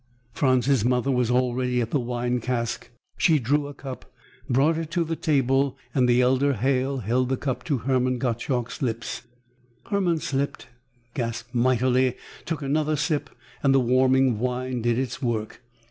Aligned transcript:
Franz's 0.33 0.83
mother 0.83 1.11
was 1.11 1.29
already 1.29 1.79
at 1.79 1.91
the 1.91 1.99
wine 1.99 2.39
cask. 2.39 2.89
She 3.19 3.37
drew 3.37 3.67
a 3.67 3.73
cup, 3.75 4.11
brought 4.49 4.79
it 4.79 4.89
to 4.89 5.03
the 5.03 5.15
table, 5.15 5.77
and 5.93 6.09
the 6.09 6.21
elder 6.21 6.53
Halle 6.53 7.01
held 7.05 7.29
the 7.29 7.37
cup 7.37 7.63
to 7.65 7.77
Hermann 7.77 8.17
Gottschalk's 8.17 8.81
lips. 8.81 9.21
Hermann 9.91 10.17
sipped, 10.17 10.65
gasped 11.13 11.53
mightily, 11.53 12.17
took 12.47 12.63
another 12.63 12.95
sip, 12.95 13.29
and 13.61 13.75
the 13.75 13.79
warming 13.79 14.39
wine 14.39 14.81
did 14.81 14.97
its 14.97 15.21
work. 15.21 15.61